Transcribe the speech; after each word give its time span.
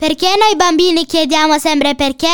Perché 0.00 0.28
noi 0.38 0.54
bambini 0.54 1.04
chiediamo 1.04 1.58
sempre 1.58 1.96
perché? 1.96 2.28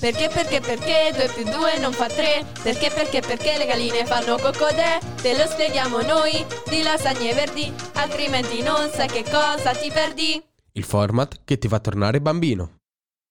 Perché, 0.00 0.28
perché, 0.28 0.60
perché 0.60 1.12
2 1.14 1.30
più 1.32 1.44
2 1.44 1.78
non 1.78 1.92
fa 1.92 2.08
3 2.08 2.44
Perché, 2.60 2.90
perché, 2.90 3.20
perché 3.20 3.56
le 3.56 3.66
galline 3.66 4.04
fanno 4.06 4.36
cocodè 4.36 4.98
Te 5.22 5.36
lo 5.36 5.46
spieghiamo 5.46 6.00
noi 6.00 6.44
di 6.68 6.82
lasagne 6.82 7.32
verdi 7.34 7.72
Altrimenti 7.94 8.62
non 8.62 8.90
sai 8.92 9.06
che 9.06 9.22
cosa 9.22 9.70
ti 9.74 9.92
perdi 9.92 10.42
Il 10.72 10.82
format 10.82 11.42
che 11.44 11.58
ti 11.58 11.68
fa 11.68 11.78
tornare 11.78 12.20
bambino. 12.20 12.78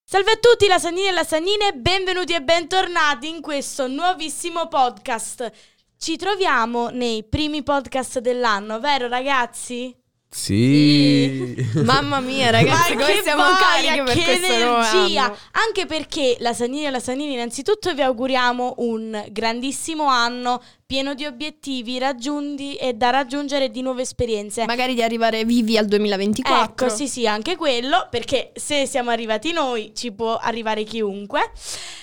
Salve 0.02 0.32
a 0.32 0.38
tutti 0.40 0.66
lasagnini 0.66 1.08
e 1.08 1.12
lasagnine, 1.12 1.74
benvenuti 1.74 2.34
e 2.34 2.42
bentornati 2.42 3.28
in 3.28 3.42
questo 3.42 3.88
nuovissimo 3.88 4.70
podcast. 4.70 5.52
Ci 5.98 6.16
troviamo 6.16 6.88
nei 6.88 7.26
primi 7.26 7.64
podcast 7.64 8.20
dell'anno, 8.20 8.80
vero 8.80 9.10
ragazzi? 9.10 9.99
Sì. 10.32 11.56
Mamma 11.84 12.20
mia 12.20 12.52
ragazzi 12.52 12.94
Ma 12.94 13.02
come 13.02 13.14
che 13.16 13.22
siamo 13.24 13.44
voglia, 13.44 13.58
carichi 13.58 14.04
per 14.04 14.14
che 14.14 14.32
energia! 14.32 15.24
anno. 15.24 15.38
Anche 15.52 15.86
perché 15.88 16.38
lasagnini 16.40 16.86
e 16.86 16.90
lasagnini 16.92 17.34
innanzitutto 17.34 17.94
vi 17.94 18.02
auguriamo 18.02 18.76
un 18.78 19.26
grandissimo 19.32 20.06
anno 20.08 20.62
pieno 20.90 21.14
di 21.14 21.24
obiettivi 21.28 22.00
raggiunti 22.00 22.74
e 22.74 22.96
da 22.96 23.12
raggiungere 23.12 23.66
e 23.66 23.70
di 23.70 23.84
nuove 23.84 24.02
esperienze. 24.02 24.66
Magari 24.66 24.96
di 24.96 25.04
arrivare 25.04 25.46
vivi 25.46 25.78
al 25.78 25.86
2024 25.86 26.64
Ecco, 26.64 26.90
sì, 26.90 27.08
sì, 27.08 27.28
anche 27.28 27.56
quello, 27.58 28.08
perché 28.10 28.54
se 28.56 28.88
siamo 28.88 29.12
arrivati 29.12 29.52
noi 29.52 29.92
ci 29.94 30.12
può 30.12 30.38
arrivare 30.38 30.84
chiunque. 30.86 31.52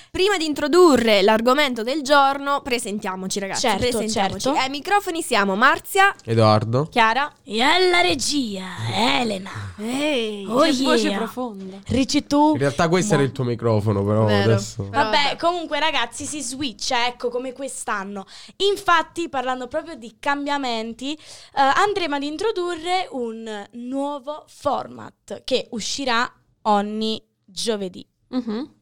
Prima 0.08 0.36
di 0.36 0.44
introdurre 0.44 1.20
l'argomento 1.22 1.82
del 1.82 2.02
giorno 2.02 2.60
Presentiamoci 2.62 3.40
ragazzi 3.40 3.62
Certo, 3.62 3.88
Presentiamoci 3.88 4.38
certo. 4.38 4.58
Ai 4.60 4.70
microfoni 4.70 5.20
siamo 5.20 5.56
Marzia 5.56 6.14
Edoardo. 6.24 6.86
Chiara? 6.88 7.28
E 7.42 7.60
alla 7.60 8.00
regia, 8.02 8.66
Elena. 8.94 9.65
Ehi 9.78 10.46
Oh 10.48 10.60
che 10.60 10.72
voce 10.72 11.08
yeah. 11.08 11.16
profonda. 11.18 11.78
Ricci 11.86 12.26
tu? 12.26 12.52
In 12.52 12.58
realtà 12.58 12.88
questo 12.88 13.14
era 13.14 13.22
il 13.22 13.32
tuo 13.32 13.44
microfono, 13.44 14.04
però 14.04 14.24
Vero. 14.24 14.52
adesso. 14.52 14.84
Però 14.84 15.02
Vabbè, 15.04 15.22
vabbè. 15.24 15.36
comunque 15.36 15.78
ragazzi 15.78 16.24
si 16.24 16.40
switcha, 16.40 17.06
ecco 17.06 17.28
come 17.28 17.52
quest'anno. 17.52 18.24
Infatti, 18.70 19.28
parlando 19.28 19.66
proprio 19.68 19.94
di 19.96 20.16
cambiamenti, 20.18 21.12
eh, 21.14 21.20
andremo 21.54 22.14
ad 22.16 22.22
introdurre 22.22 23.08
un 23.10 23.66
nuovo 23.72 24.44
format 24.48 25.42
che 25.44 25.68
uscirà 25.72 26.30
ogni 26.62 27.22
giovedì. 27.44 28.06
Mhm. 28.28 28.74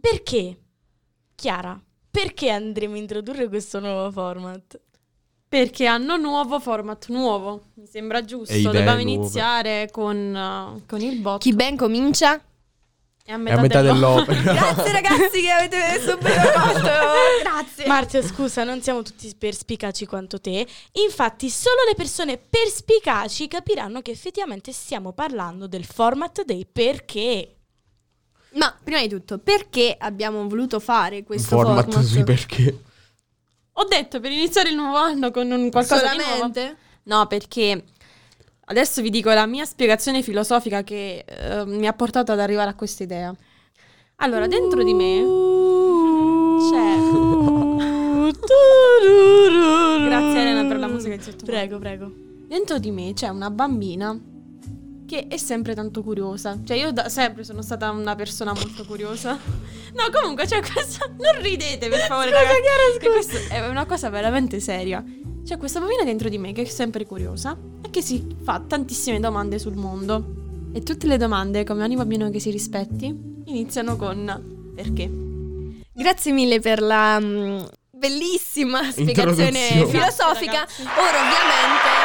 Perché? 0.00 0.60
Chiara, 1.34 1.78
perché 2.10 2.48
andremo 2.50 2.94
a 2.94 2.98
introdurre 2.98 3.48
questo 3.48 3.80
nuovo 3.80 4.10
format? 4.10 4.80
Perché 5.56 5.86
hanno 5.86 6.18
nuovo 6.18 6.60
format 6.60 7.08
nuovo. 7.08 7.62
Mi 7.76 7.86
sembra 7.86 8.22
giusto. 8.22 8.52
Idee 8.52 8.64
Dobbiamo 8.64 9.00
nuove. 9.00 9.02
iniziare 9.02 9.88
con, 9.90 10.16
uh, 10.76 10.82
con 10.86 11.00
il 11.00 11.18
bot. 11.18 11.40
Chi 11.40 11.54
ben 11.54 11.76
comincia 11.78 12.38
È 13.24 13.32
a 13.32 13.36
È 13.36 13.38
metà, 13.38 13.56
a 13.56 13.60
metà 13.62 13.80
dell'opera. 13.80 14.38
Grazie 14.52 14.92
ragazzi 14.92 15.40
che 15.40 15.48
avete 15.50 16.00
subito 16.00 16.28
fatto 16.28 16.90
Grazie 17.42 17.86
Marzia, 17.86 18.22
scusa, 18.22 18.64
non 18.64 18.82
siamo 18.82 19.00
tutti 19.00 19.34
perspicaci 19.34 20.04
quanto 20.04 20.40
te. 20.42 20.66
Infatti, 21.04 21.48
solo 21.48 21.84
le 21.88 21.94
persone 21.94 22.36
perspicaci 22.36 23.48
capiranno 23.48 24.02
che 24.02 24.10
effettivamente 24.10 24.72
stiamo 24.72 25.12
parlando 25.12 25.66
del 25.66 25.86
format 25.86 26.44
dei 26.44 26.66
perché. 26.70 27.52
Ma 28.56 28.74
prima 28.82 29.00
di 29.00 29.08
tutto 29.08 29.38
Perché 29.38 29.96
abbiamo 29.98 30.46
voluto 30.48 30.80
fare 30.80 31.24
questo 31.24 31.56
format 31.56 31.84
format? 31.84 32.04
sui 32.04 32.24
perché. 32.24 32.78
Ho 33.78 33.84
detto 33.84 34.20
per 34.20 34.30
iniziare 34.30 34.70
il 34.70 34.74
nuovo 34.74 34.96
anno 34.96 35.30
con 35.30 35.50
un 35.50 35.70
qualcosa 35.70 36.08
di 36.10 36.16
nuovo. 36.16 36.32
Solamente? 36.32 36.76
No, 37.04 37.26
perché 37.26 37.84
adesso 38.66 39.02
vi 39.02 39.10
dico 39.10 39.30
la 39.30 39.46
mia 39.46 39.66
spiegazione 39.66 40.22
filosofica 40.22 40.82
che 40.82 41.24
eh, 41.26 41.64
mi 41.66 41.86
ha 41.86 41.92
portato 41.92 42.32
ad 42.32 42.40
arrivare 42.40 42.70
a 42.70 42.74
questa 42.74 43.02
idea. 43.02 43.34
Allora, 44.16 44.46
dentro 44.46 44.82
di 44.82 44.94
me 44.94 45.22
c'è. 46.70 46.96
Grazie 50.06 50.40
Elena 50.40 50.66
per 50.66 50.78
la 50.78 50.88
musica 50.88 51.14
in 51.14 51.20
sottofondo. 51.20 51.44
Prego, 51.44 51.78
prego. 51.78 52.10
Dentro 52.48 52.78
di 52.78 52.90
me 52.90 53.12
c'è 53.12 53.28
una 53.28 53.50
bambina 53.50 54.18
che 55.06 55.28
è 55.28 55.36
sempre 55.36 55.74
tanto 55.74 56.02
curiosa. 56.02 56.58
Cioè, 56.64 56.76
io 56.76 56.92
da 56.92 57.08
sempre 57.08 57.44
sono 57.44 57.62
stata 57.62 57.90
una 57.90 58.14
persona 58.14 58.52
molto 58.52 58.84
curiosa. 58.84 59.32
No, 59.32 60.04
comunque 60.12 60.44
c'è 60.46 60.60
questa. 60.60 61.06
Non 61.06 61.40
ridete, 61.40 61.88
per 61.88 62.00
favore. 62.00 62.28
Scusa, 62.28 62.42
ragazzi, 62.42 62.60
Chiara, 62.60 62.98
che 62.98 63.08
questa 63.10 63.54
è 63.54 63.68
una 63.68 63.86
cosa 63.86 64.10
veramente 64.10 64.60
seria. 64.60 65.02
C'è 65.44 65.56
questa 65.56 65.78
bambina 65.78 66.02
dentro 66.02 66.28
di 66.28 66.38
me 66.38 66.52
che 66.52 66.62
è 66.62 66.64
sempre 66.64 67.06
curiosa 67.06 67.56
e 67.80 67.88
che 67.90 68.02
si 68.02 68.26
fa 68.42 68.60
tantissime 68.66 69.20
domande 69.20 69.58
sul 69.58 69.76
mondo. 69.76 70.44
E 70.72 70.82
tutte 70.82 71.06
le 71.06 71.16
domande, 71.16 71.64
come 71.64 71.84
ogni 71.84 71.96
bambino 71.96 72.28
che 72.28 72.40
si 72.40 72.50
rispetti, 72.50 73.06
iniziano 73.46 73.96
con 73.96 74.72
perché. 74.74 75.10
Grazie 75.92 76.32
mille 76.32 76.60
per 76.60 76.82
la 76.82 77.18
mm, 77.18 77.60
bellissima 77.90 78.90
spiegazione 78.90 79.86
filosofica. 79.86 79.94
Grazie, 79.96 80.46
ragazzi. 80.46 80.82
Ora 80.82 81.18
ovviamente 81.22 81.95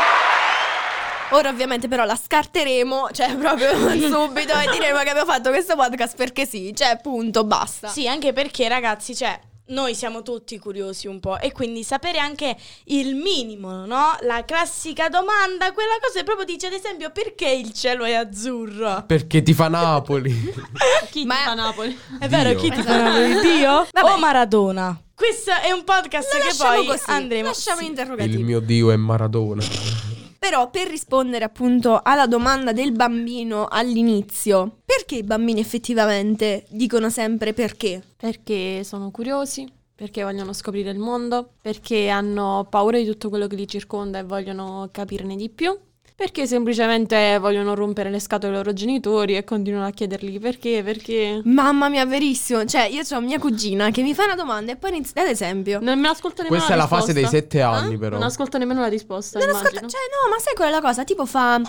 Ora 1.31 1.49
ovviamente 1.49 1.87
però 1.87 2.03
la 2.05 2.15
scarteremo, 2.15 3.09
cioè 3.11 3.35
proprio 3.37 3.71
subito 3.71 4.53
e 4.53 4.69
diremo 4.71 4.99
che 4.99 5.09
abbiamo 5.09 5.31
fatto 5.31 5.49
questo 5.49 5.75
podcast 5.75 6.15
perché 6.15 6.45
sì, 6.45 6.73
cioè 6.75 6.99
punto, 7.01 7.43
basta. 7.45 7.87
Sì, 7.87 8.07
anche 8.07 8.33
perché, 8.33 8.67
ragazzi, 8.67 9.15
cioè. 9.15 9.39
Noi 9.63 9.95
siamo 9.95 10.21
tutti 10.21 10.57
curiosi 10.59 11.07
un 11.07 11.21
po' 11.21 11.39
e 11.39 11.53
quindi 11.53 11.81
sapere 11.83 12.17
anche 12.17 12.57
il 12.85 13.15
minimo, 13.15 13.85
no? 13.85 14.17
La 14.21 14.43
classica 14.43 15.07
domanda, 15.07 15.71
quella 15.71 15.93
cosa 16.01 16.19
che 16.19 16.25
proprio 16.25 16.45
dice 16.45 16.67
ad 16.67 16.73
esempio 16.73 17.09
perché 17.11 17.47
il 17.47 17.71
cielo 17.71 18.03
è 18.03 18.11
azzurro? 18.11 19.05
Perché 19.07 19.41
ti 19.41 19.53
fa 19.53 19.69
Napoli. 19.69 20.33
Chi 21.09 21.23
Ma- 21.23 21.35
ti 21.35 21.41
fa 21.43 21.53
Napoli? 21.53 21.97
È 22.19 22.27
vero, 22.27 22.49
Dio. 22.49 22.59
chi 22.59 22.69
ti 22.71 22.81
fa 22.81 22.97
Napoli? 22.97 23.39
Dio? 23.39 23.87
Vabbè. 23.93 24.11
O 24.11 24.17
Maradona? 24.17 25.01
Questo 25.15 25.51
è 25.51 25.71
un 25.71 25.85
podcast 25.85 26.33
Lo 26.33 26.39
che 26.39 26.55
poi 26.57 26.85
così, 26.87 27.03
andremo 27.05 27.47
lasciamo 27.47 27.79
sì. 27.79 27.85
interrogativi. 27.85 28.35
Il 28.39 28.43
mio 28.43 28.59
dio 28.59 28.91
è 28.91 28.95
Maradona. 28.97 29.63
Però 30.43 30.71
per 30.71 30.87
rispondere 30.87 31.45
appunto 31.45 31.99
alla 32.01 32.25
domanda 32.25 32.73
del 32.73 32.93
bambino 32.93 33.67
all'inizio, 33.67 34.79
perché 34.83 35.17
i 35.17 35.23
bambini 35.23 35.59
effettivamente 35.59 36.65
dicono 36.69 37.11
sempre 37.11 37.53
perché? 37.53 38.01
Perché 38.17 38.83
sono 38.83 39.11
curiosi, 39.11 39.71
perché 39.93 40.23
vogliono 40.23 40.51
scoprire 40.53 40.89
il 40.89 40.97
mondo, 40.97 41.51
perché 41.61 42.09
hanno 42.09 42.65
paura 42.67 42.97
di 42.97 43.05
tutto 43.05 43.29
quello 43.29 43.45
che 43.45 43.55
li 43.55 43.67
circonda 43.67 44.17
e 44.17 44.23
vogliono 44.23 44.89
capirne 44.91 45.35
di 45.35 45.47
più, 45.47 45.77
perché 46.15 46.45
semplicemente 46.45 47.37
vogliono 47.39 47.73
rompere 47.73 48.09
le 48.09 48.19
scatole 48.19 48.51
ai 48.53 48.57
loro 48.59 48.73
genitori 48.73 49.35
e 49.35 49.43
continuano 49.43 49.87
a 49.87 49.91
chiedergli 49.91 50.39
perché, 50.39 50.81
perché... 50.83 51.41
Mamma 51.45 51.89
mia, 51.89 52.05
verissimo. 52.05 52.63
Cioè, 52.65 52.83
io 52.83 53.01
ho 53.09 53.21
mia 53.21 53.39
cugina 53.39 53.89
che 53.89 54.01
mi 54.03 54.13
fa 54.13 54.25
una 54.25 54.35
domanda 54.35 54.71
e 54.71 54.75
poi 54.75 54.91
inizia, 54.91 55.21
ad 55.21 55.27
esempio, 55.29 55.79
Non 55.81 55.99
me 55.99 56.09
ascolta 56.09 56.43
nemmeno 56.43 56.63
Questa 56.63 56.73
è 56.73 56.77
la 56.77 56.87
fase 56.87 57.13
dei 57.13 57.23
risposta. 57.23 57.37
sette 57.39 57.61
anni, 57.61 57.97
però. 57.97 58.17
Non 58.17 58.27
ascolta 58.27 58.57
nemmeno 58.57 58.81
la 58.81 58.87
risposta, 58.87 59.39
Non 59.39 59.49
immagino. 59.49 59.69
ascolta, 59.69 59.87
cioè 59.87 60.01
no, 60.11 60.29
ma 60.31 60.39
sai 60.39 60.53
qual 60.55 60.67
è 60.67 60.71
la 60.71 60.81
cosa? 60.81 61.03
Tipo 61.03 61.25
fa, 61.25 61.59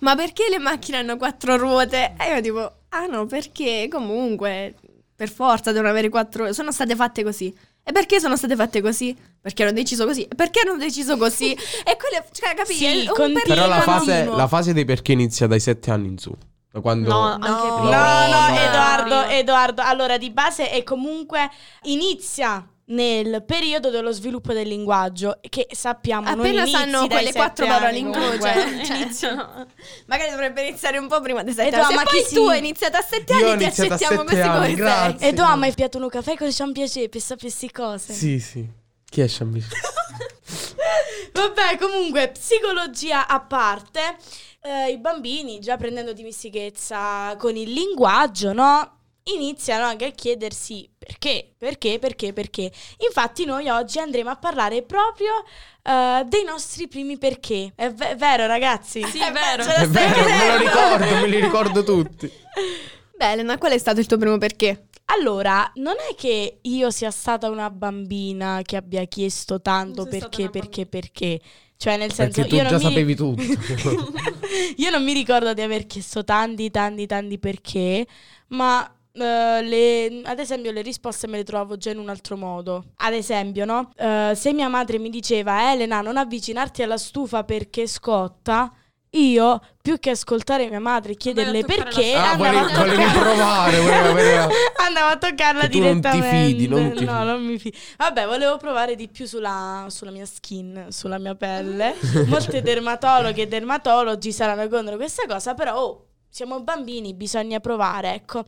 ma 0.00 0.14
perché 0.16 0.44
le 0.48 0.58
macchine 0.58 0.98
hanno 0.98 1.16
quattro 1.16 1.56
ruote? 1.56 2.14
E 2.18 2.34
io 2.34 2.40
tipo, 2.40 2.72
ah 2.88 3.06
no, 3.06 3.26
perché 3.26 3.88
comunque 3.90 4.74
per 5.14 5.28
forza 5.28 5.72
devono 5.72 5.90
avere 5.90 6.08
quattro 6.08 6.40
ruote, 6.42 6.54
sono 6.54 6.72
state 6.72 6.94
fatte 6.94 7.22
così. 7.24 7.54
E 7.88 7.92
perché 7.92 8.20
sono 8.20 8.36
state 8.36 8.54
fatte 8.54 8.82
così? 8.82 9.16
Perché 9.40 9.62
hanno 9.62 9.72
deciso 9.72 10.04
così. 10.04 10.24
E 10.24 10.34
perché 10.34 10.60
hanno 10.60 10.76
deciso 10.76 11.16
così? 11.16 11.52
e 11.84 11.96
quelle, 11.96 12.22
cioè, 12.32 12.54
capisci? 12.54 13.00
Sì, 13.00 13.08
Però 13.46 13.66
la 13.66 13.80
fase, 13.80 14.26
la 14.26 14.46
fase 14.46 14.74
dei 14.74 14.84
perché 14.84 15.12
inizia 15.12 15.46
dai 15.46 15.58
sette 15.58 15.90
anni 15.90 16.08
in 16.08 16.18
su. 16.18 16.30
Da 16.70 16.80
quando... 16.82 17.08
No, 17.08 17.22
anche 17.22 17.48
No. 17.48 17.80
prima. 17.80 18.26
No, 18.26 18.30
no, 18.30 18.48
no. 18.50 18.58
Edoardo. 18.58 19.22
Edoardo. 19.30 19.82
Allora, 19.82 20.18
di 20.18 20.28
base 20.30 20.68
è 20.68 20.82
comunque 20.82 21.48
inizia 21.84 22.62
nel 22.88 23.42
periodo 23.44 23.90
dello 23.90 24.12
sviluppo 24.12 24.52
del 24.52 24.66
linguaggio, 24.66 25.38
che 25.48 25.66
sappiamo 25.70 26.28
Appena 26.28 26.62
inizi 26.62 26.70
sanno 26.70 27.06
quelle 27.06 27.32
quattro 27.32 27.66
anni 27.66 27.74
parole 27.74 27.98
in 27.98 28.10
croce. 28.10 28.84
Cioè, 28.84 28.96
Iniziano... 28.96 29.66
Magari 30.06 30.30
dovrebbe 30.30 30.66
iniziare 30.66 30.98
un 30.98 31.08
po' 31.08 31.20
prima 31.20 31.42
dei 31.42 31.52
sette 31.52 31.74
anni. 31.74 31.94
ma 31.94 32.00
Se 32.00 32.06
poi 32.10 32.24
chi 32.24 32.34
tu 32.34 32.46
hai 32.46 32.58
iniziato 32.58 32.96
a 32.96 33.02
sette 33.02 33.34
Io 33.34 33.46
ho 33.46 33.50
anni, 33.50 33.58
ti 33.58 33.64
iniziato 33.64 33.92
a 33.92 33.94
accettiamo 33.94 34.28
sette 34.28 34.36
così 34.36 34.48
come 34.48 34.56
anni, 34.56 34.66
sei. 34.66 34.74
grazie. 34.74 35.28
Edo, 35.28 35.56
mi 35.56 35.66
hai 35.66 35.72
piato 35.72 35.98
un 35.98 36.08
caffè 36.08 36.36
con 36.36 36.48
un 36.58 36.72
piacere 36.72 37.08
per 37.08 37.20
sapere 37.20 37.48
queste 37.48 37.70
cose. 37.70 38.12
Sì, 38.12 38.40
sì. 38.40 38.66
Chi 39.04 39.20
è 39.20 39.26
Shambi? 39.26 39.62
Vabbè, 41.32 41.78
comunque, 41.78 42.30
psicologia 42.30 43.26
a 43.26 43.40
parte, 43.40 44.16
eh, 44.62 44.90
i 44.90 44.98
bambini 44.98 45.60
già 45.60 45.76
prendendo 45.76 46.12
dimestichezza 46.12 47.36
con 47.38 47.54
il 47.56 47.70
linguaggio, 47.70 48.52
no? 48.52 48.97
Iniziano 49.34 49.84
anche 49.84 50.06
a 50.06 50.10
chiedersi 50.10 50.88
perché, 50.96 51.52
perché, 51.56 51.98
perché, 51.98 52.32
perché. 52.32 52.70
Infatti 53.06 53.44
noi 53.44 53.68
oggi 53.68 53.98
andremo 53.98 54.30
a 54.30 54.36
parlare 54.36 54.82
proprio 54.82 55.44
eh, 55.82 56.24
dei 56.26 56.44
nostri 56.44 56.88
primi 56.88 57.18
perché. 57.18 57.72
È 57.74 57.90
ve- 57.92 58.14
vero 58.16 58.46
ragazzi? 58.46 59.02
Sì, 59.04 59.18
è 59.18 59.32
vero. 59.32 59.62
ce 59.62 59.68
la 59.68 59.82
È 59.82 59.88
vero, 59.88 60.24
me 60.24 60.46
lo 60.46 60.56
ricordo, 60.58 61.14
me 61.20 61.26
li 61.26 61.40
ricordo 61.40 61.84
tutti. 61.84 62.30
Beh, 63.16 63.32
Elena, 63.32 63.58
qual 63.58 63.72
è 63.72 63.78
stato 63.78 63.98
il 64.00 64.06
tuo 64.06 64.16
primo 64.16 64.38
perché? 64.38 64.86
Allora, 65.06 65.70
non 65.76 65.94
è 66.10 66.14
che 66.14 66.58
io 66.60 66.90
sia 66.90 67.10
stata 67.10 67.48
una 67.48 67.70
bambina 67.70 68.60
che 68.62 68.76
abbia 68.76 69.04
chiesto 69.04 69.60
tanto 69.60 70.04
perché, 70.04 70.50
perché, 70.50 70.86
perché. 70.86 71.40
Cioè, 71.76 71.96
nel 71.96 72.12
senso, 72.12 72.42
Perché 72.42 72.48
tu 72.48 72.56
io 72.56 72.62
non 72.62 72.70
già 72.72 72.76
mi... 72.78 72.82
sapevi 72.82 73.14
tutto. 73.14 73.42
io 74.76 74.90
non 74.90 75.04
mi 75.04 75.12
ricordo 75.12 75.54
di 75.54 75.62
aver 75.62 75.86
chiesto 75.86 76.24
tanti, 76.24 76.70
tanti, 76.70 77.06
tanti 77.06 77.38
perché, 77.38 78.06
ma 78.48 78.92
eh, 79.12 79.62
le- 79.62 80.20
ad 80.24 80.38
esempio 80.38 80.70
le 80.72 80.82
risposte 80.82 81.26
me 81.26 81.38
le 81.38 81.44
trovavo 81.44 81.76
già 81.76 81.90
in 81.90 81.98
un 81.98 82.08
altro 82.08 82.36
modo. 82.36 82.84
Ad 82.96 83.12
esempio, 83.14 83.64
no? 83.64 83.90
Eh, 83.96 84.32
se 84.34 84.52
mia 84.52 84.68
madre 84.68 84.98
mi 84.98 85.10
diceva 85.10 85.72
Elena 85.72 86.00
non 86.00 86.16
avvicinarti 86.16 86.82
alla 86.82 86.96
stufa 86.98 87.44
perché 87.44 87.86
scotta, 87.86 88.72
io 89.12 89.60
più 89.80 89.98
che 89.98 90.10
ascoltare 90.10 90.68
mia 90.68 90.80
madre 90.80 91.12
e 91.12 91.16
chiederle 91.16 91.64
perché, 91.64 92.12
Ah, 92.12 92.32
andavo, 92.32 92.44
volevi, 92.58 92.72
a 92.72 92.76
volevi 92.78 93.18
provare, 93.18 93.80
volevi 93.80 94.08
avere... 94.08 94.48
andavo 94.86 95.06
a 95.08 95.16
toccarla 95.16 95.60
Che 95.62 95.68
tu 95.70 95.78
non 95.80 96.00
ti 96.00 96.10
direttamente. 96.10 96.46
fidi, 96.46 96.68
non 96.68 96.92
ti 96.94 97.04
no, 97.06 97.24
non 97.24 97.42
mi 97.42 97.58
fido. 97.58 97.76
Vabbè, 97.96 98.26
volevo 98.26 98.58
provare 98.58 98.96
di 98.96 99.08
più 99.08 99.26
sulla, 99.26 99.86
sulla 99.88 100.10
mia 100.10 100.26
skin, 100.26 100.88
sulla 100.90 101.18
mia 101.18 101.34
pelle. 101.34 101.94
Molte 102.28 102.60
dermatologhe 102.60 103.42
e 103.42 103.48
dermatologi 103.48 104.30
saranno 104.30 104.68
contro 104.68 104.96
questa 104.96 105.22
cosa, 105.26 105.54
però 105.54 105.80
oh, 105.80 106.07
siamo 106.28 106.60
bambini, 106.62 107.14
bisogna 107.14 107.60
provare, 107.60 108.14
ecco. 108.14 108.44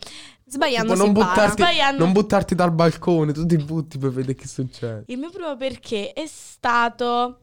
Sbagliando 0.46 0.94
Tipo, 0.94 1.06
si 1.06 1.12
non, 1.12 1.24
buttarti, 1.24 1.62
Sbagliando. 1.62 2.04
non 2.04 2.12
buttarti 2.12 2.54
dal 2.54 2.72
balcone, 2.72 3.32
tu 3.32 3.46
ti 3.46 3.56
butti 3.56 3.98
per 3.98 4.10
vedere 4.10 4.34
che 4.34 4.48
succede. 4.48 5.04
Il 5.06 5.18
mio 5.18 5.30
primo 5.30 5.56
perché 5.56 6.12
è 6.12 6.26
stato 6.26 7.38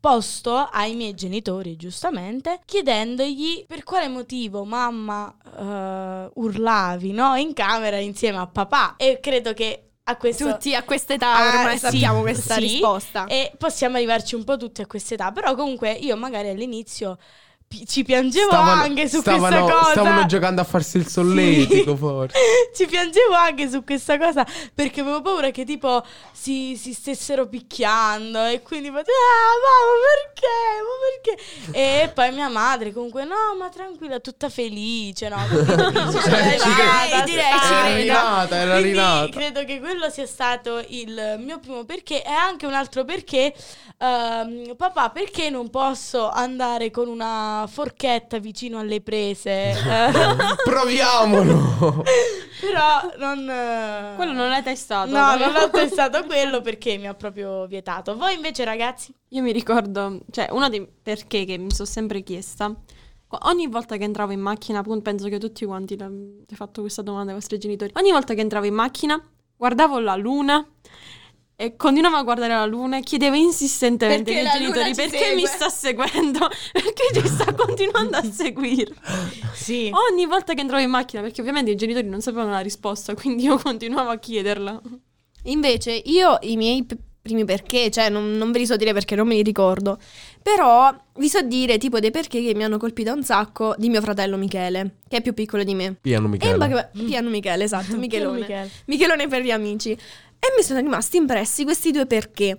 posto 0.00 0.56
ai 0.56 0.94
miei 0.94 1.14
genitori, 1.14 1.76
giustamente, 1.76 2.60
chiedendogli 2.64 3.66
per 3.66 3.84
quale 3.84 4.08
motivo 4.08 4.64
mamma 4.64 5.34
eh, 5.58 6.30
urlavi, 6.34 7.12
no? 7.12 7.34
In 7.36 7.52
camera 7.52 7.98
insieme 7.98 8.38
a 8.38 8.46
papà. 8.46 8.96
E 8.96 9.18
credo 9.20 9.52
che 9.52 9.90
a 10.04 10.16
questo... 10.16 10.52
Tutti 10.52 10.74
a 10.74 10.82
quest'età 10.82 11.34
Ah, 11.36 11.58
ormai 11.58 11.78
sì, 11.78 11.84
sappiamo 11.84 12.20
questa 12.22 12.54
sì. 12.54 12.60
risposta. 12.60 13.26
E 13.26 13.52
possiamo 13.56 13.96
arrivarci 13.96 14.34
un 14.34 14.44
po' 14.44 14.56
tutti 14.56 14.80
a 14.80 14.86
quest'età. 14.86 15.30
Però 15.32 15.54
comunque 15.54 15.92
io 15.92 16.16
magari 16.16 16.48
all'inizio 16.48 17.18
ci 17.86 18.02
piangevo 18.02 18.48
Stavano- 18.50 18.82
anche 18.82 19.08
su 19.08 19.20
stavano, 19.20 19.64
questa 19.64 19.78
cosa. 19.78 19.90
Stavano 19.92 20.26
giocando 20.26 20.60
a 20.60 20.64
farsi 20.64 20.96
il 20.96 21.06
solletico, 21.06 21.92
Sì. 21.92 21.96
forse. 21.98 22.36
Ci 22.74 22.86
piangevo 22.86 23.34
anche 23.34 23.68
su 23.70 23.84
questa 23.84 24.18
cosa 24.18 24.44
perché 24.74 25.00
avevo 25.02 25.22
paura 25.22 25.50
che 25.50 25.64
tipo 25.64 26.04
si, 26.32 26.76
si 26.76 26.92
stessero 26.92 27.46
picchiando 27.46 28.44
e 28.46 28.62
quindi 28.62 28.88
facevo 28.88 29.10
ah 29.10 29.54
mamma 29.66 30.08
perché 31.22 31.38
ma 31.70 31.72
perché 31.72 32.02
e 32.02 32.08
poi 32.12 32.32
mia 32.32 32.48
madre 32.48 32.92
comunque 32.92 33.24
no 33.24 33.34
ma 33.58 33.68
tranquilla 33.68 34.18
tutta 34.20 34.48
felice 34.48 35.28
no 35.28 35.38
sono 35.48 36.20
Cioè, 36.22 36.58
ci 36.58 37.22
direi. 37.24 37.50
Era 37.50 37.94
rinata, 37.94 38.56
era 38.56 38.78
rinata. 38.80 39.28
credo 39.30 39.64
che 39.64 39.78
quello 39.80 40.08
sia 40.10 40.26
stato 40.26 40.82
il 40.88 41.36
mio 41.38 41.58
primo 41.60 41.84
perché 41.84 42.22
e 42.24 42.30
anche 42.30 42.66
un 42.66 42.74
altro 42.74 43.04
perché 43.04 43.52
ehm, 43.98 44.74
papà 44.76 45.10
perché 45.10 45.50
non 45.50 45.70
posso 45.70 46.28
andare 46.30 46.90
con 46.90 47.08
una 47.08 47.59
forchetta 47.66 48.38
vicino 48.38 48.78
alle 48.78 49.00
prese 49.00 49.70
Eh, 49.80 50.12
Proviamolo! 50.64 52.02
però 52.60 53.16
non 53.18 53.48
eh, 53.48 54.14
Quello 54.16 54.32
non 54.32 54.48
l'hai 54.48 54.62
testato. 54.62 55.10
No, 55.10 55.36
però. 55.36 55.52
non 55.52 55.62
ho 55.62 55.70
testato 55.70 56.24
quello 56.24 56.60
perché 56.60 56.96
mi 56.98 57.08
ha 57.08 57.14
proprio 57.14 57.66
vietato. 57.66 58.16
Voi 58.16 58.34
invece, 58.34 58.64
ragazzi? 58.64 59.12
Io 59.28 59.42
mi 59.42 59.52
ricordo, 59.52 60.20
cioè, 60.30 60.48
uno 60.50 60.68
dei 60.68 60.86
perché 61.02 61.44
che 61.44 61.58
mi 61.58 61.72
sono 61.72 61.88
sempre 61.88 62.22
chiesta. 62.22 62.74
Ogni 63.44 63.68
volta 63.68 63.96
che 63.96 64.04
entravo 64.04 64.32
in 64.32 64.40
macchina, 64.40 64.80
appunto, 64.80 65.02
penso 65.02 65.28
che 65.28 65.38
tutti 65.38 65.64
quanti 65.64 65.96
l'avete 65.96 66.56
fatto 66.56 66.80
questa 66.80 67.02
domanda 67.02 67.30
ai 67.30 67.36
vostri 67.36 67.58
genitori. 67.58 67.92
Ogni 67.96 68.10
volta 68.10 68.34
che 68.34 68.40
entravo 68.40 68.66
in 68.66 68.74
macchina, 68.74 69.20
guardavo 69.56 69.98
la 70.00 70.16
luna 70.16 70.66
e 71.60 71.76
continuavo 71.76 72.16
a 72.16 72.22
guardare 72.22 72.54
la 72.54 72.64
luna 72.64 72.96
e 72.96 73.02
chiedevo 73.02 73.36
insistentemente 73.36 74.32
Perché 74.32 74.48
ai 74.48 74.60
miei 74.60 74.72
genitori 74.72 74.94
perché 74.94 75.34
mi 75.34 75.44
segue?" 75.44 75.46
sta 75.46 75.68
seguendo, 75.68 76.38
perché 76.72 77.20
ci 77.20 77.26
sta 77.26 77.52
continuando 77.52 78.16
a 78.16 78.22
seguire. 78.24 78.94
Sì. 79.52 79.92
Ogni 80.10 80.24
volta 80.24 80.54
che 80.54 80.62
entravo 80.62 80.82
in 80.82 80.88
macchina, 80.88 81.20
perché 81.20 81.42
ovviamente 81.42 81.70
i 81.70 81.76
genitori 81.76 82.08
non 82.08 82.22
sapevano 82.22 82.52
la 82.52 82.60
risposta, 82.60 83.14
quindi 83.14 83.42
io 83.42 83.58
continuavo 83.58 84.08
a 84.08 84.16
chiederla. 84.18 84.80
Invece 85.44 86.00
io 86.02 86.38
i 86.40 86.56
miei 86.56 86.82
p- 86.82 86.96
primi 87.20 87.44
perché, 87.44 87.90
cioè 87.90 88.08
non, 88.08 88.32
non 88.32 88.52
ve 88.52 88.60
li 88.60 88.66
so 88.66 88.76
dire 88.76 88.94
perché 88.94 89.14
non 89.14 89.26
me 89.26 89.34
li 89.34 89.42
ricordo, 89.42 89.98
però 90.42 90.94
vi 91.16 91.28
so 91.28 91.42
dire 91.42 91.76
tipo 91.78 92.00
dei 92.00 92.10
perché 92.10 92.42
che 92.42 92.54
mi 92.54 92.64
hanno 92.64 92.78
colpito 92.78 93.12
un 93.12 93.22
sacco 93.22 93.74
di 93.76 93.88
mio 93.88 94.00
fratello 94.00 94.36
Michele, 94.36 94.96
che 95.08 95.18
è 95.18 95.22
più 95.22 95.34
piccolo 95.34 95.64
di 95.64 95.74
me. 95.74 95.96
Piano 96.00 96.28
Michele. 96.28 96.56
base- 96.56 96.90
piano 97.04 97.28
Michele, 97.30 97.64
esatto, 97.64 97.96
Michelone. 97.98 98.40
Michele. 98.40 98.70
Michelone 98.86 99.28
per 99.28 99.42
gli 99.42 99.50
amici. 99.50 99.90
E 99.92 100.54
mi 100.56 100.62
sono 100.62 100.80
rimasti 100.80 101.18
impressi 101.18 101.64
questi 101.64 101.90
due 101.90 102.06
perché. 102.06 102.58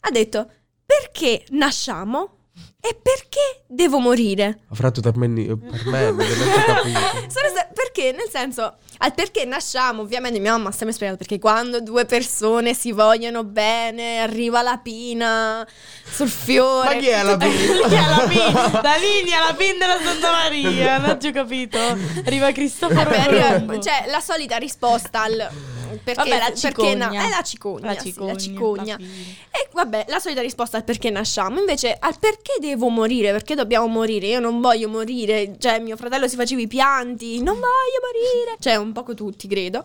Ha 0.00 0.10
detto, 0.10 0.48
perché 0.84 1.44
nasciamo 1.50 2.38
e 2.80 2.98
perché 3.00 3.62
devo 3.68 3.98
morire? 4.00 4.62
Fra 4.72 4.90
tu 4.90 5.00
per 5.00 5.16
me, 5.16 5.28
per 5.28 5.84
me 5.86 6.10
non 6.10 6.48
capito. 6.66 6.98
Sono 7.28 7.51
perché, 7.92 8.12
nel 8.12 8.28
senso, 8.30 8.76
al 8.98 9.14
perché 9.14 9.44
nasciamo, 9.44 10.02
ovviamente 10.02 10.38
mia 10.38 10.52
mamma 10.52 10.70
ha 10.70 10.72
sempre 10.72 10.92
spiegato 10.94 11.18
perché 11.18 11.38
quando 11.38 11.80
due 11.80 12.04
persone 12.06 12.74
si 12.74 12.92
vogliono 12.92 13.44
bene, 13.44 14.20
arriva 14.20 14.62
la 14.62 14.78
pina 14.82 15.66
sul 16.04 16.28
fiore. 16.28 16.94
Ma 16.94 17.00
chi 17.00 17.08
è 17.08 17.22
la 17.22 17.36
Lì 17.36 17.48
pizza? 17.48 18.04
alla 18.04 18.26
pin, 18.28 18.80
da 18.80 18.94
lì 18.96 19.32
alla 19.34 19.54
pin 19.54 19.78
della 19.78 19.98
Santa 20.02 20.30
Maria, 20.30 20.98
non 20.98 21.10
ho 21.10 21.16
già 21.18 21.30
capito. 21.30 21.78
Arriva 22.24 22.50
Cristoforo 22.52 23.08
Beh, 23.10 23.16
arriva- 23.18 23.46
Colombo. 23.48 23.78
cioè, 23.80 24.04
la 24.06 24.20
solita 24.20 24.56
risposta 24.56 25.22
al 25.22 25.48
perché, 25.98 26.14
Vabbè, 26.14 26.38
la 26.38 26.52
perché 26.60 26.94
na- 26.94 27.04
cicogna. 27.06 27.26
è 27.26 27.28
la 27.30 27.42
cicogna, 27.42 27.86
La 27.92 27.98
sì, 28.00 28.08
cicogna, 28.12 28.32
la 28.32 28.38
cicogna. 28.38 28.96
la 28.98 29.04
fine. 29.04 29.36
E 29.50 29.68
vabbè, 29.72 30.04
la 30.08 30.18
solita 30.18 30.40
risposta 30.40 30.76
al 30.76 30.84
perché 30.84 31.10
nasciamo. 31.10 31.58
Invece, 31.58 31.96
al 31.98 32.18
perché 32.18 32.54
devo 32.60 32.88
morire? 32.88 33.32
Perché 33.32 33.54
dobbiamo 33.54 33.86
morire? 33.86 34.26
Io 34.28 34.40
non 34.40 34.60
voglio 34.60 34.88
morire. 34.88 35.56
Cioè, 35.58 35.78
mio 35.80 35.96
fratello 35.96 36.28
si 36.28 36.36
faceva 36.36 36.60
i 36.60 36.66
pianti. 36.66 37.42
Non 37.42 37.54
voglio 37.54 38.00
morire. 38.02 38.56
Cioè, 38.58 38.76
un 38.76 38.92
poco 38.92 39.14
tutti, 39.14 39.46
credo. 39.48 39.84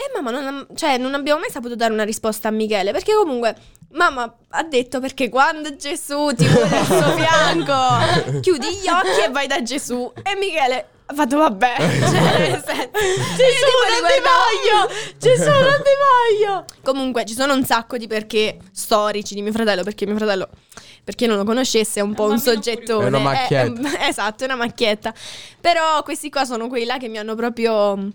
E 0.00 0.10
mamma, 0.14 0.30
non, 0.30 0.66
cioè, 0.76 0.96
non 0.96 1.14
abbiamo 1.14 1.40
mai 1.40 1.50
saputo 1.50 1.74
dare 1.74 1.92
una 1.92 2.04
risposta 2.04 2.48
a 2.48 2.50
Michele. 2.52 2.92
Perché 2.92 3.14
comunque, 3.14 3.56
mamma 3.92 4.32
ha 4.50 4.62
detto 4.62 5.00
perché 5.00 5.28
quando 5.28 5.74
Gesù 5.74 6.32
ti 6.36 6.46
vuole 6.46 6.78
al 6.78 6.86
suo 6.86 7.16
fianco, 7.16 8.38
chiudi 8.40 8.66
gli 8.76 8.88
occhi 8.88 9.24
e 9.26 9.28
vai 9.30 9.48
da 9.48 9.60
Gesù. 9.62 10.12
E 10.22 10.36
Michele 10.36 10.88
ha 11.10 11.14
fatto 11.14 11.38
vabbè. 11.38 11.74
Cioè, 11.78 11.88
nel 11.88 12.62
senso- 12.64 12.90
Gesù, 13.36 13.70
non 13.88 14.04
ti 14.04 14.20
voglio! 14.28 15.16
Gesù, 15.18 15.50
non 15.50 15.82
ti 15.82 16.44
voglio! 16.44 16.64
Comunque 16.82 17.24
ci 17.24 17.32
sono 17.32 17.54
un 17.54 17.64
sacco 17.64 17.96
di 17.96 18.06
perché 18.06 18.58
storici 18.72 19.34
di 19.34 19.40
mio 19.40 19.52
fratello, 19.52 19.82
perché 19.84 20.04
mio 20.04 20.16
fratello, 20.16 20.50
per 21.02 21.14
chi 21.14 21.24
non 21.24 21.38
lo 21.38 21.44
conoscesse, 21.44 22.00
è 22.00 22.02
un 22.02 22.12
po' 22.12 22.26
un, 22.26 22.38
soggettone. 22.38 23.06
È 23.06 23.08
una 23.08 23.18
macchietta. 23.20 23.98
è- 23.98 24.08
esatto, 24.08 24.42
è 24.42 24.46
una 24.46 24.56
macchietta. 24.56 25.14
Però 25.60 26.02
questi 26.02 26.28
qua 26.28 26.44
sono 26.44 26.68
quelli 26.68 26.84
là 26.84 26.98
che 26.98 27.08
mi 27.08 27.16
hanno 27.16 27.34
proprio... 27.34 28.12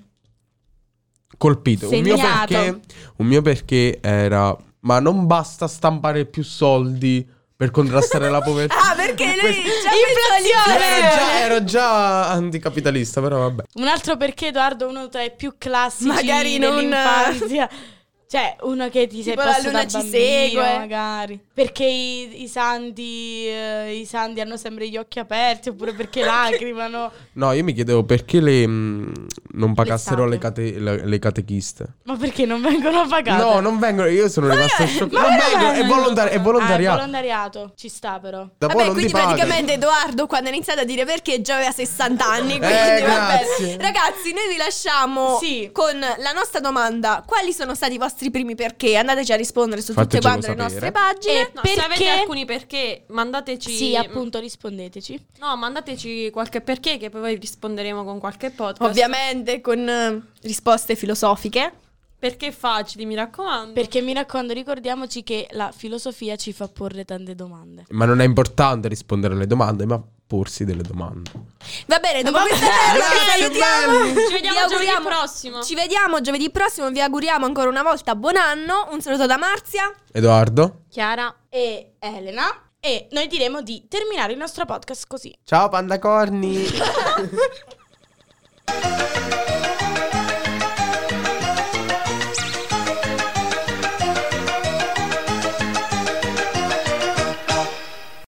Colpito. 1.36 1.90
Un 1.90 2.02
mio, 2.02 2.16
perché, 2.16 2.80
un 3.18 3.26
mio 3.26 3.42
perché 3.42 3.98
era... 4.02 4.56
Ma 4.82 5.00
non 5.00 5.26
basta 5.26 5.68
stampare 5.68 6.26
più 6.26 6.44
soldi 6.44 7.28
per 7.64 7.72
contrastare 7.72 8.30
la 8.30 8.42
povertà. 8.42 8.76
Ah, 8.92 8.94
perché 8.94 9.26
lui 9.26 9.40
Questo- 9.40 9.62
già 9.84 10.74
pensa 10.76 10.98
Ero 10.98 11.16
già, 11.16 11.40
ero 11.40 11.64
già 11.64 12.30
anticapitalista, 12.32 13.22
però 13.22 13.38
vabbè. 13.40 13.64
Un 13.76 13.88
altro 13.88 14.18
perché, 14.18 14.48
Edoardo, 14.48 14.88
uno 14.90 15.08
tra 15.08 15.24
i 15.24 15.32
più 15.34 15.54
classici 15.58 16.08
Magari 16.08 16.58
non- 16.58 16.76
dell'infanzia. 16.76 17.70
Cioè, 18.34 18.56
uno 18.62 18.90
che 18.90 19.06
ti 19.06 19.22
sei 19.22 19.34
Tipo 19.34 19.44
la 19.46 19.52
posto 19.54 19.68
luna 19.68 19.84
da 19.84 19.88
ci 19.88 19.98
bambino, 19.98 20.18
segue. 20.64 20.78
magari. 20.80 21.40
Perché 21.54 21.86
i, 21.86 22.42
i 22.42 22.48
santi 22.48 23.46
eh, 23.46 23.94
i 23.96 24.06
santi 24.08 24.42
hanno 24.42 24.58
sempre 24.58 24.90
gli 24.90 24.98
occhi 24.98 25.20
aperti, 25.20 25.70
oppure 25.70 25.94
perché 25.94 26.24
lacrimano. 26.26 27.12
No, 27.34 27.52
io 27.52 27.64
mi 27.64 27.74
chiedevo 27.74 28.04
perché 28.06 28.42
le, 28.42 28.66
mh, 28.66 29.12
non 29.52 29.76
pagassero 29.76 30.24
le, 30.26 30.32
L'estate. 30.32 30.64
cate- 30.72 30.80
le- 30.80 31.06
le 31.06 31.20
catechiste. 31.20 31.86
Ma 32.06 32.16
perché 32.16 32.46
non 32.48 32.60
vengono 32.60 33.06
pagate? 33.08 33.40
No, 33.44 33.60
non 33.60 33.78
vengono. 33.78 34.08
Io 34.08 34.28
sono 34.30 34.50
rimasto 34.50 34.84
scioccato. 34.88 35.28
Non 35.28 35.38
veramente? 35.38 35.58
vengono, 35.58 35.72
è, 35.74 35.86
volontari- 35.86 36.30
è 36.32 36.34
Ah, 36.34 36.38
è 36.38 36.42
volontariato. 36.42 36.96
volontariato. 36.98 37.72
Ci 37.76 37.88
sta 37.90 38.20
però. 38.20 38.48
Da 38.58 38.66
poi 38.66 38.76
Vabbè, 38.78 38.86
non 38.88 38.96
ti 38.96 39.02
quindi 39.04 39.12
praticamente 39.12 39.74
Edoardo 39.74 40.26
quando 40.26 40.50
ha 40.50 40.52
iniziato 40.54 40.80
a 40.80 40.86
dire 40.86 41.06
perché 41.06 41.40
già 41.42 41.54
aveva 41.58 41.72
60 41.72 42.26
anni, 42.28 42.58
quindi 42.58 42.66
Eh, 42.66 43.02
va 43.02 43.14
grazie. 43.14 43.66
bene. 43.78 43.84
Ragazzi, 43.84 44.34
noi 44.34 44.48
vi 44.50 44.58
lasciamo 44.58 45.38
Sì. 45.40 45.70
con 45.72 46.00
la 46.00 46.32
nostra 46.32 46.60
domanda. 46.60 47.24
Quali 47.28 47.54
sono 47.54 47.76
stati 47.76 47.94
i 47.94 47.98
vostri 48.00 48.22
primi 48.32 48.56
perché? 48.56 48.96
Andateci 48.96 49.32
a 49.32 49.36
rispondere 49.36 49.82
su 49.82 49.94
tutte 49.94 50.02
Fatecelo 50.04 50.28
quante 50.28 50.48
le 50.50 50.56
nostre 50.56 50.92
pagine. 50.92 51.34
E 51.42 51.52
No, 51.54 51.62
Se 51.64 51.72
avete 51.80 51.88
perché? 52.04 52.10
alcuni 52.10 52.46
perché, 52.46 53.04
mandateci... 53.08 53.72
Sì, 53.72 53.96
appunto, 53.96 54.40
rispondeteci. 54.40 55.26
No, 55.40 55.56
mandateci 55.56 56.30
qualche 56.32 56.62
perché 56.62 56.98
che 56.98 57.10
poi 57.10 57.36
risponderemo 57.36 58.04
con 58.04 58.20
qualche 58.20 58.52
podcast. 58.52 58.90
Ovviamente 58.90 59.62
con 59.62 59.88
eh, 59.88 60.22
risposte 60.42 60.96
filosofiche. 60.96 61.74
Perché 62.24 62.54
facili, 62.54 63.06
mi 63.06 63.16
raccomando. 63.16 63.74
Perché 63.74 64.00
mi 64.00 64.14
raccomando, 64.14 64.54
ricordiamoci 64.54 65.24
che 65.24 65.46
la 65.52 65.74
filosofia 65.76 66.38
ci 66.38 66.54
fa 66.54 66.70
porre 66.70 67.04
tante 67.04 67.36
domande. 67.36 67.84
Ma 67.90 68.06
non 68.06 68.22
è 68.22 68.24
importante 68.24 68.88
rispondere 68.88 69.34
alle 69.34 69.46
domande, 69.46 69.86
ma 69.86 70.02
porsi 70.26 70.66
delle 70.66 70.82
domande. 70.82 71.32
Va 71.88 72.00
bene, 72.00 72.24
dopo 72.24 72.38
Va 72.38 72.44
questa 72.44 72.66
salutiamo. 73.38 74.28
Ci 74.28 74.34
vediamo 74.34 74.60
Vi 74.60 74.68
giovedì 74.70 74.92
prossimo. 75.04 75.64
Ci 75.64 75.76
vediamo 75.76 76.22
giovedì 76.22 76.50
prossimo, 76.50 76.90
vi 76.90 77.02
auguriamo 77.02 77.46
ancora 77.46 77.70
una 77.70 77.84
volta 77.84 78.16
buon 78.16 78.38
anno. 78.38 78.88
Un 78.92 79.02
saluto 79.02 79.26
da 79.26 79.38
Marzia. 79.38 79.92
Edoardo? 80.12 80.84
Chiara. 80.90 81.34
E 81.50 81.96
Elena. 82.00 82.70
E 82.80 83.08
noi 83.12 83.28
diremo 83.28 83.62
di 83.62 83.88
terminare 83.88 84.34
il 84.34 84.38
nostro 84.38 84.66
podcast 84.66 85.08
così. 85.08 85.34
Ciao 85.46 85.70
pandacorni! 85.70 86.66